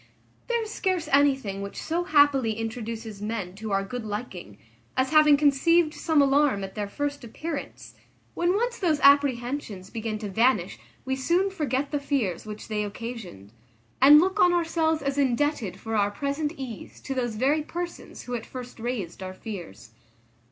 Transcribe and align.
There 0.47 0.63
is 0.63 0.71
scarce 0.73 1.07
anything 1.11 1.61
which 1.61 1.79
so 1.79 2.05
happily 2.05 2.53
introduces 2.53 3.21
men 3.21 3.53
to 3.57 3.71
our 3.71 3.83
good 3.83 4.03
liking, 4.03 4.57
as 4.97 5.11
having 5.11 5.37
conceived 5.37 5.93
some 5.93 6.23
alarm 6.23 6.63
at 6.63 6.73
their 6.73 6.87
first 6.87 7.23
appearance; 7.23 7.93
when 8.33 8.55
once 8.55 8.79
those 8.79 8.99
apprehensions 9.01 9.91
begin 9.91 10.17
to 10.17 10.27
vanish 10.27 10.79
we 11.05 11.15
soon 11.15 11.51
forget 11.51 11.91
the 11.91 11.99
fears 11.99 12.47
which 12.47 12.67
they 12.67 12.83
occasioned, 12.83 13.51
and 14.01 14.19
look 14.19 14.39
on 14.39 14.53
ourselves 14.53 15.03
as 15.03 15.19
indebted 15.19 15.79
for 15.79 15.95
our 15.95 16.09
present 16.09 16.51
ease 16.57 16.99
to 17.01 17.13
those 17.13 17.35
very 17.35 17.61
persons 17.61 18.23
who 18.23 18.33
at 18.33 18.43
first 18.43 18.79
raised 18.79 19.21
our 19.21 19.35
fears. 19.35 19.91